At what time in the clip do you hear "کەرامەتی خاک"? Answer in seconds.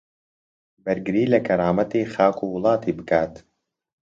1.47-2.37